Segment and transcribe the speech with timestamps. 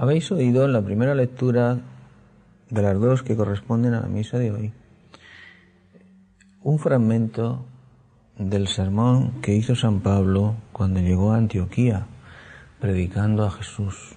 [0.00, 1.76] Habéis oído en la primera lectura
[2.70, 4.72] de las dos que corresponden a la misa de hoy
[6.62, 7.66] un fragmento
[8.38, 12.06] del sermón que hizo San Pablo cuando llegó a Antioquía
[12.80, 14.14] predicando a Jesús.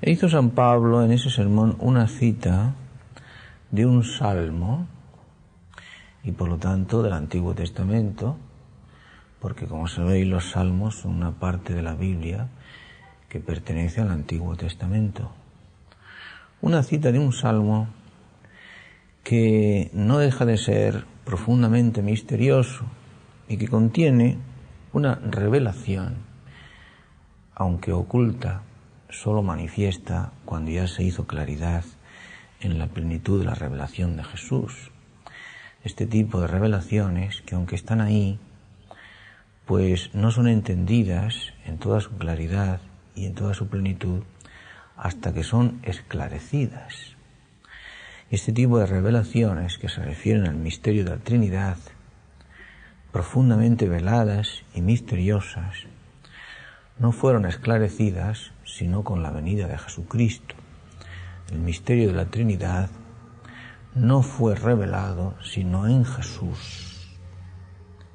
[0.00, 2.72] E hizo San Pablo en ese sermón una cita
[3.70, 4.86] de un salmo
[6.24, 8.38] y por lo tanto del Antiguo Testamento,
[9.38, 12.48] porque como sabéis los salmos son una parte de la Biblia
[13.28, 15.32] que pertenece al Antiguo Testamento.
[16.60, 17.88] Una cita de un salmo
[19.24, 22.84] que no deja de ser profundamente misterioso
[23.48, 24.38] y que contiene
[24.92, 26.16] una revelación,
[27.54, 28.62] aunque oculta,
[29.08, 31.84] solo manifiesta cuando ya se hizo claridad
[32.60, 34.90] en la plenitud de la revelación de Jesús.
[35.84, 38.38] Este tipo de revelaciones que aunque están ahí,
[39.66, 42.80] pues no son entendidas en toda su claridad
[43.16, 44.22] y en toda su plenitud
[44.96, 47.16] hasta que son esclarecidas.
[48.30, 51.76] Este tipo de revelaciones que se refieren al misterio de la Trinidad,
[53.12, 55.86] profundamente veladas y misteriosas,
[56.98, 60.54] no fueron esclarecidas sino con la venida de Jesucristo.
[61.52, 62.90] El misterio de la Trinidad
[63.94, 67.16] no fue revelado sino en Jesús.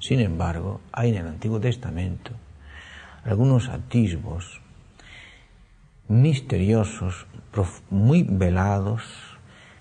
[0.00, 2.32] Sin embargo, hay en el Antiguo Testamento
[3.24, 4.60] algunos atisbos
[6.08, 7.26] misteriosos,
[7.90, 9.02] muy velados,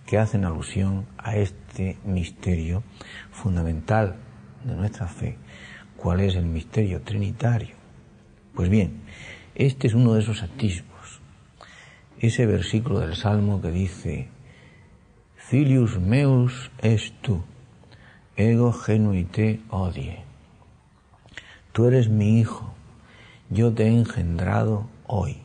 [0.06, 2.84] que hacen alusión a este misterio
[3.32, 4.16] fundamental
[4.64, 5.38] de nuestra fe.
[5.98, 7.76] ¿Cuál es el misterio trinitario?
[8.54, 9.02] Pues bien,
[9.56, 11.22] este es uno de esos atisbos.
[12.20, 14.28] Ese versículo del Salmo que dice,
[15.36, 17.44] Filius meus es tu,
[18.36, 20.24] ego genuite odie.
[21.72, 22.74] Tú eres mi hijo,
[23.50, 25.43] yo te he engendrado hoy.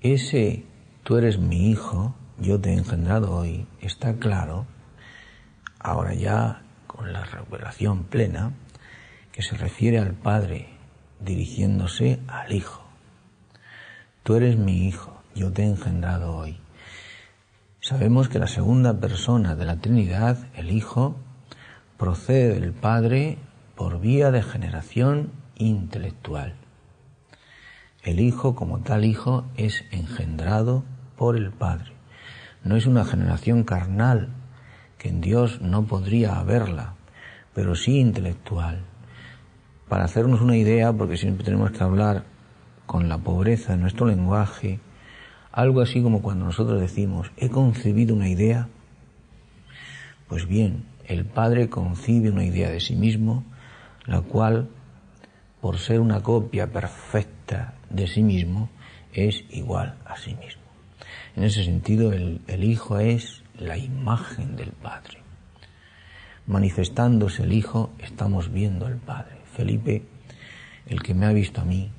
[0.00, 0.64] Ese
[1.04, 4.66] tú eres mi hijo, yo te he engendrado hoy, está claro,
[5.78, 8.52] ahora ya con la revelación plena,
[9.32, 10.68] que se refiere al Padre
[11.20, 12.82] dirigiéndose al Hijo.
[14.22, 16.58] Tú eres mi Hijo, yo te he engendrado hoy.
[17.80, 21.16] Sabemos que la segunda persona de la Trinidad, el Hijo,
[21.96, 23.38] procede del Padre
[23.76, 26.59] por vía de generación intelectual.
[28.02, 30.84] El Hijo, como tal Hijo, es engendrado
[31.18, 31.92] por el Padre.
[32.64, 34.30] No es una generación carnal,
[34.96, 36.94] que en Dios no podría haberla,
[37.54, 38.80] pero sí intelectual.
[39.86, 42.24] Para hacernos una idea, porque siempre tenemos que hablar
[42.86, 44.80] con la pobreza de nuestro lenguaje,
[45.52, 48.68] algo así como cuando nosotros decimos, he concebido una idea,
[50.26, 53.44] pues bien, el Padre concibe una idea de sí mismo,
[54.06, 54.70] la cual,
[55.60, 58.70] por ser una copia perfecta de sí mismo
[59.12, 60.62] es igual a sí mismo.
[61.36, 65.18] En ese sentido, el, Hijo es la imagen del Padre.
[66.46, 69.36] Manifestándose el Hijo, estamos viendo al Padre.
[69.52, 70.02] Felipe,
[70.86, 71.90] el que me ha visto a mí,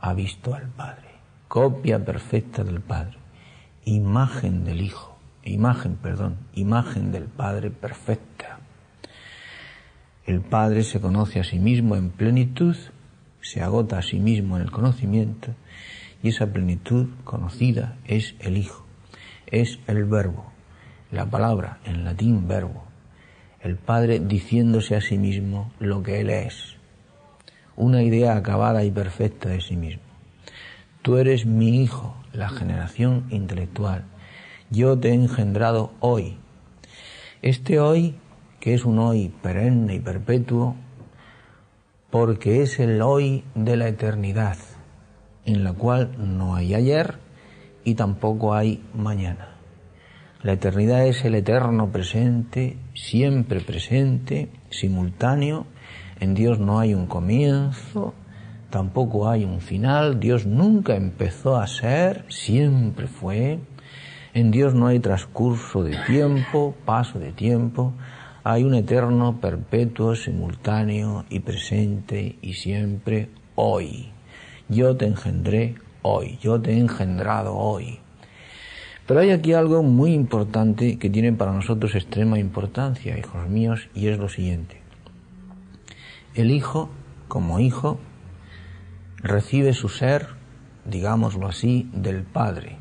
[0.00, 1.08] ha visto al Padre.
[1.48, 3.16] Copia perfecta del Padre.
[3.84, 5.16] Imagen del Hijo.
[5.44, 6.36] Imagen, perdón.
[6.54, 8.58] Imagen del Padre perfecta.
[10.26, 12.76] El Padre se conoce a sí mismo en plenitud
[13.46, 15.54] se agota a sí mismo en el conocimiento
[16.22, 18.84] y esa plenitud conocida es el Hijo,
[19.46, 20.46] es el verbo,
[21.12, 22.84] la palabra en latín verbo,
[23.60, 26.76] el Padre diciéndose a sí mismo lo que Él es,
[27.76, 30.02] una idea acabada y perfecta de sí mismo.
[31.02, 34.06] Tú eres mi Hijo, la generación intelectual.
[34.70, 36.36] Yo te he engendrado hoy.
[37.42, 38.16] Este hoy,
[38.58, 40.74] que es un hoy perenne y perpetuo,
[42.10, 44.56] porque es el hoy de la eternidad,
[45.44, 47.18] en la cual no hay ayer
[47.84, 49.56] y tampoco hay mañana.
[50.42, 55.66] La eternidad es el eterno presente, siempre presente, simultáneo.
[56.20, 58.14] En Dios no hay un comienzo,
[58.70, 60.20] tampoco hay un final.
[60.20, 63.58] Dios nunca empezó a ser, siempre fue.
[64.34, 67.94] En Dios no hay transcurso de tiempo, paso de tiempo
[68.48, 74.10] hay un eterno, perpetuo, simultáneo y presente y siempre hoy.
[74.68, 77.98] Yo te engendré hoy, yo te he engendrado hoy.
[79.04, 84.06] Pero hay aquí algo muy importante que tiene para nosotros extrema importancia, hijos míos, y
[84.06, 84.80] es lo siguiente.
[86.36, 86.88] El Hijo,
[87.26, 87.98] como Hijo,
[89.16, 90.28] recibe su ser,
[90.84, 92.78] digámoslo así, del Padre,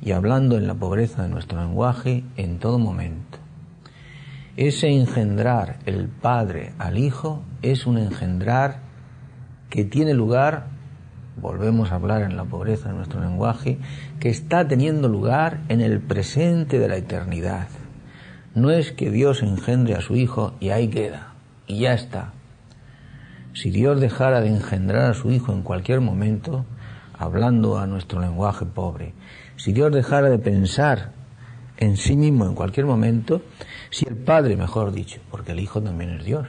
[0.00, 3.43] y hablando en la pobreza de nuestro lenguaje, en todo momento.
[4.56, 8.82] Ese engendrar el Padre al Hijo es un engendrar
[9.68, 10.66] que tiene lugar,
[11.36, 13.78] volvemos a hablar en la pobreza de nuestro lenguaje,
[14.20, 17.66] que está teniendo lugar en el presente de la eternidad.
[18.54, 21.34] No es que Dios engendre a su Hijo y ahí queda,
[21.66, 22.32] y ya está.
[23.54, 26.64] Si Dios dejara de engendrar a su Hijo en cualquier momento,
[27.18, 29.14] hablando a nuestro lenguaje pobre,
[29.56, 31.23] si Dios dejara de pensar
[31.76, 33.42] en sí mismo en cualquier momento,
[33.90, 36.48] si el Padre, mejor dicho, porque el Hijo también es Dios,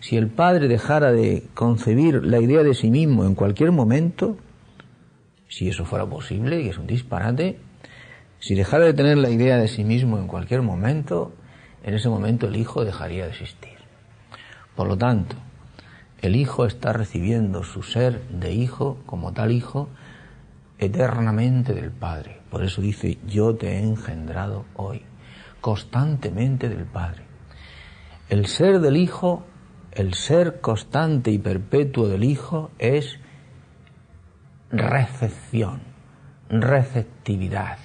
[0.00, 4.36] si el Padre dejara de concebir la idea de sí mismo en cualquier momento,
[5.48, 7.58] si eso fuera posible, y es un disparate,
[8.38, 11.32] si dejara de tener la idea de sí mismo en cualquier momento,
[11.82, 13.76] en ese momento el Hijo dejaría de existir.
[14.74, 15.36] Por lo tanto,
[16.20, 19.88] el Hijo está recibiendo su ser de Hijo, como tal Hijo,
[20.78, 22.35] eternamente del Padre.
[22.50, 25.02] Por eso dice, yo te he engendrado hoy,
[25.60, 27.24] constantemente del Padre.
[28.28, 29.44] El ser del Hijo,
[29.92, 33.18] el ser constante y perpetuo del Hijo es
[34.70, 35.80] recepción,
[36.48, 37.78] receptividad.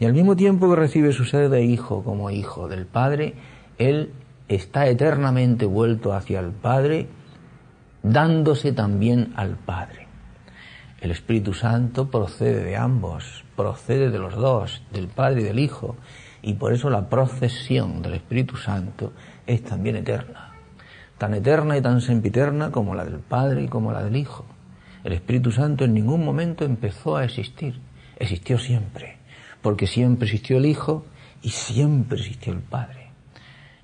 [0.00, 3.34] Y al mismo tiempo que recibe su ser de Hijo como Hijo del Padre,
[3.78, 4.12] Él
[4.48, 7.08] está eternamente vuelto hacia el Padre,
[8.02, 10.01] dándose también al Padre.
[11.02, 15.96] El Espíritu Santo procede de ambos, procede de los dos, del Padre y del Hijo,
[16.42, 19.12] y por eso la procesión del Espíritu Santo
[19.44, 20.52] es también eterna,
[21.18, 24.44] tan eterna y tan sempiterna como la del Padre y como la del Hijo.
[25.02, 27.80] El Espíritu Santo en ningún momento empezó a existir,
[28.20, 29.16] existió siempre,
[29.60, 31.04] porque siempre existió el Hijo
[31.42, 33.10] y siempre existió el Padre.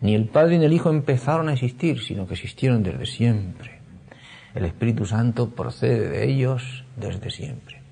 [0.00, 3.78] Ni el Padre ni el Hijo empezaron a existir, sino que existieron desde siempre.
[4.55, 7.83] El Espíritu Santo procede de ellos desde siempre.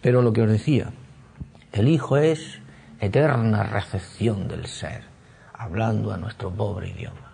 [0.00, 0.92] Pero lo que os decía,
[1.72, 2.60] el Hijo es
[3.00, 5.02] eterna recepción del ser,
[5.52, 7.32] hablando a nuestro pobre idioma.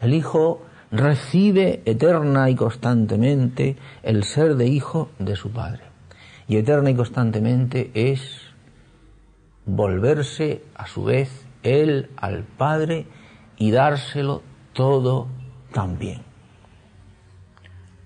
[0.00, 5.82] El Hijo recibe eterna y constantemente el ser de Hijo de su Padre.
[6.48, 8.42] Y eterna y constantemente es
[9.66, 13.06] volverse a su vez Él al Padre
[13.56, 14.42] y dárselo
[14.72, 15.28] todo
[15.72, 16.29] también.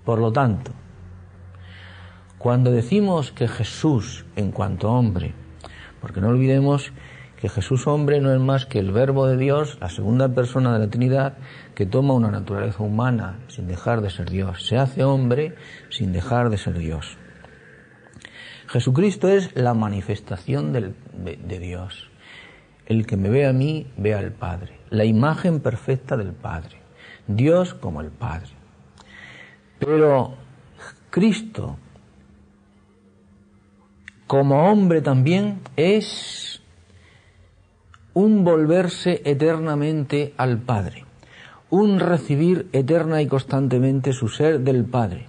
[0.05, 0.73] Por lo tanto,
[2.39, 5.33] cuando decimos que Jesús, en cuanto hombre,
[6.01, 6.93] porque no olvidemos
[7.41, 10.79] que Jesús hombre no es más que el verbo de Dios, la segunda persona de
[10.79, 11.39] la Trinidad,
[11.75, 15.55] que toma una naturaleza humana sin dejar de ser Dios, se hace hombre
[15.89, 17.17] sin dejar de ser Dios.
[18.67, 22.11] Jesucristo es la manifestación de, de Dios.
[22.87, 24.81] El que me ve a mí, ve al Padre.
[24.91, 26.77] La imagen perfecta del Padre.
[27.27, 28.64] Dios como el Padre.
[29.85, 30.35] Pero
[31.11, 31.77] Cristo,
[34.27, 36.63] como hombre también, es
[38.15, 41.05] un volverse eternamente al Padre,
[41.69, 45.27] un recibir eterna y constantemente su ser del Padre,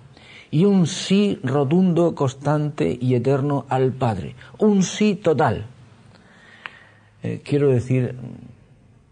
[0.52, 5.66] y un sí rotundo, constante y eterno al Padre, un sí total.
[7.24, 8.16] Eh, quiero decir,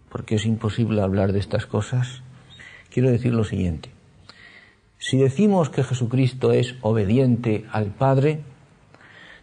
[0.07, 2.21] porque es imposible hablar de estas cosas,
[2.89, 3.89] quiero decir lo siguiente.
[5.05, 8.39] Si decimos que Jesucristo es obediente al Padre,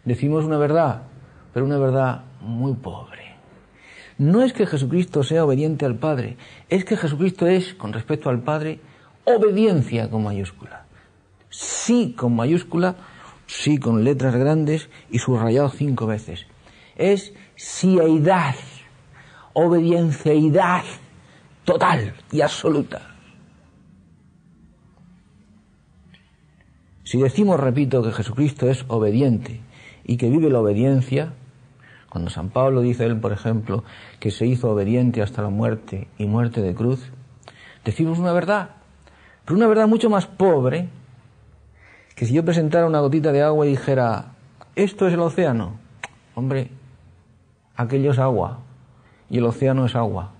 [0.03, 1.03] decimos una verdad,
[1.53, 3.35] pero una verdad muy pobre.
[4.17, 6.35] No es que Jesucristo sea obediente al Padre,
[6.67, 8.79] es que Jesucristo es, con respecto al Padre,
[9.23, 10.87] obediencia con mayúscula.
[11.51, 12.95] Sí con mayúscula,
[13.45, 16.47] sí con letras grandes y subrayado cinco veces.
[16.95, 18.55] Es síeidad,
[19.53, 20.85] obedienciaidad
[21.65, 23.11] total y absoluta.
[27.11, 29.59] Si decimos, repito, que Jesucristo es obediente
[30.05, 31.33] y que vive la obediencia,
[32.07, 33.83] cuando San Pablo dice él, por ejemplo,
[34.21, 37.11] que se hizo obediente hasta la muerte y muerte de cruz,
[37.83, 38.69] decimos una verdad,
[39.43, 40.87] pero una verdad mucho más pobre
[42.15, 44.31] que si yo presentara una gotita de agua y dijera,
[44.77, 45.81] esto es el océano.
[46.33, 46.71] Hombre,
[47.75, 48.59] aquello es agua
[49.29, 50.31] y el océano es agua.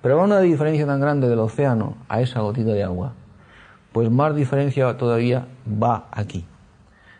[0.00, 3.12] Pero va una diferencia tan grande del océano a esa gotita de agua
[3.92, 6.44] pues más diferencia todavía va aquí.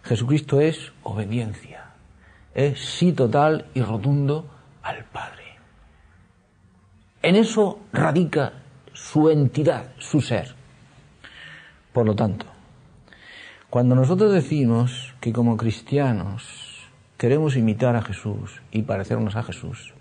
[0.02, 1.90] Jesucristo es obediencia,
[2.54, 4.46] es sí total y rotundo
[4.82, 5.58] al Padre.
[7.22, 8.52] En eso radica
[8.92, 10.54] su entidad, su ser.
[11.92, 12.46] Por lo tanto,
[13.68, 19.92] cuando nosotros decimos que como cristianos queremos imitar a Jesús y parecernos a Jesús,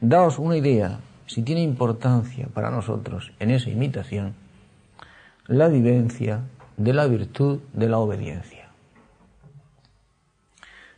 [0.00, 4.34] daos una idea si tiene importancia para nosotros en esa imitación
[5.46, 6.44] la vivencia
[6.76, 8.70] de la virtud de la obediencia.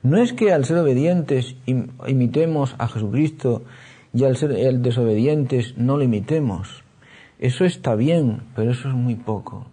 [0.03, 3.65] No es que al ser obedientes imitemos a Jesucristo
[4.13, 6.85] y al ser desobedientes no lo imitemos.
[7.39, 9.67] Eso está bien, pero eso es muy poco.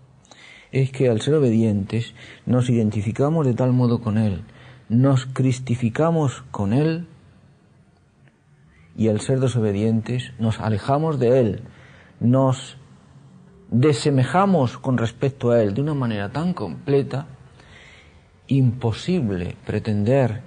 [0.72, 2.14] es que al ser obedientes
[2.46, 4.44] nos identificamos de tal modo con Él,
[4.88, 7.08] nos cristificamos con Él
[8.96, 11.62] y al ser desobedientes nos alejamos de Él,
[12.20, 12.78] nos
[13.72, 17.28] desemejamos con respecto a Él de una manera tan completa,
[18.48, 20.42] imposible pretender,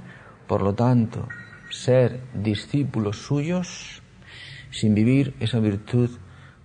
[0.46, 1.26] por lo tanto,
[1.70, 4.02] ser discípulos suyos
[4.70, 6.10] sin vivir esa virtud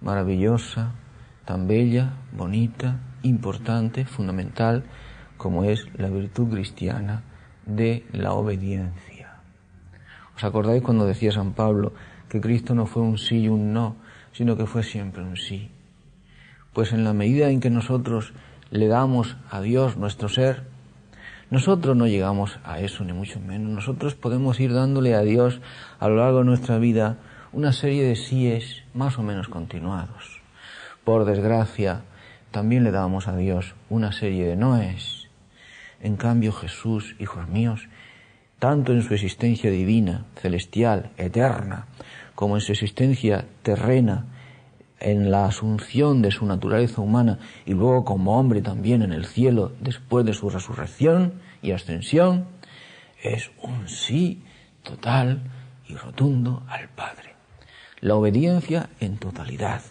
[0.02, 0.96] maravillosa,
[1.46, 4.84] tan bella, bonita, importante, fundamental,
[5.38, 7.24] como es la virtud cristiana
[7.66, 9.40] de la obediencia.
[10.36, 11.94] ¿Os acordáis cuando decía San Pablo
[12.28, 13.96] que Cristo no fue un sí y un no,
[14.34, 15.72] sino que fue siempre un sí?
[16.74, 18.34] Pues en la medida en que nosotros
[18.72, 20.64] le damos a Dios nuestro ser,
[21.50, 23.72] nosotros no llegamos a eso, ni mucho menos.
[23.72, 25.62] Nosotros podemos ir dándole a Dios
[26.00, 27.18] a lo largo de nuestra vida
[27.52, 30.42] una serie de síes más o menos continuados.
[31.04, 32.04] Por desgracia,
[32.52, 35.28] también le damos a Dios una serie de noes.
[36.02, 37.88] En cambio, Jesús, hijos míos,
[38.60, 41.88] tanto en su existencia divina, celestial, eterna,
[42.36, 44.26] como en su existencia terrena,
[45.00, 49.72] en la asunción de su naturaleza humana y luego como hombre también en el cielo
[49.80, 52.46] después de su resurrección y ascensión,
[53.22, 54.42] es un sí
[54.84, 55.42] total
[55.88, 57.36] y rotundo al Padre.
[58.02, 59.82] La obediencia en totalidad,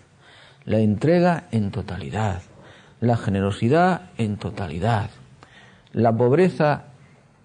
[0.65, 2.43] la entrega en totalidad,
[3.00, 5.11] la generosidad en totalidad,
[5.93, 6.85] la pobreza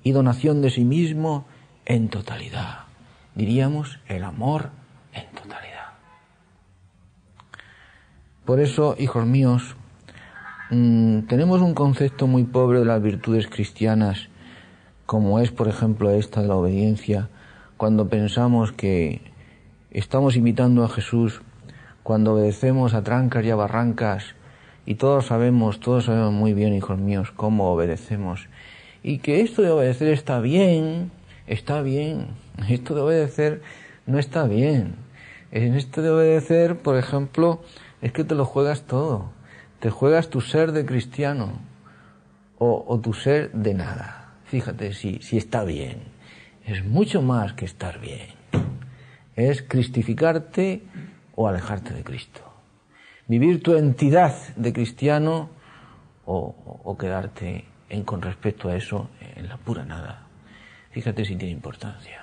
[0.03, 1.46] y donación de sí mismo
[1.86, 2.86] en totalidad.
[3.36, 4.70] Diríamos el amor
[8.45, 9.77] Por eso, hijos míos,
[10.69, 14.27] mm, tenemos un concepto muy pobre de las virtudes cristianas,
[15.05, 17.29] como es, por ejemplo, esta de la obediencia,
[17.77, 19.21] cuando pensamos que
[19.91, 21.41] estamos imitando a Jesús,
[22.03, 24.35] cuando obedecemos a trancas y a barrancas,
[24.85, 28.50] y todos sabemos, todos sabemos muy bien, hijos míos, cómo obedecemos,
[29.03, 31.12] y que esto de obedecer está bien,
[31.47, 32.27] está bien,
[32.67, 33.62] esto de obedecer
[34.05, 34.95] no está bien.
[35.51, 37.62] En esto de obedecer, por ejemplo,
[38.03, 39.31] es que te lo juegas todo.
[39.79, 41.53] Te juegas tu ser de cristiano
[42.60, 44.36] o, tu ser de nada.
[44.45, 46.03] Fíjate si, está bien.
[46.65, 48.27] Es mucho más que estar bien.
[49.38, 50.83] Es cristificarte
[51.36, 52.41] o alejarte de Cristo.
[53.27, 55.50] Vivir tu entidad de cristiano
[56.25, 60.27] o, o quedarte en, con respecto a eso en la pura nada.
[60.91, 62.23] Fíjate si tiene importancia.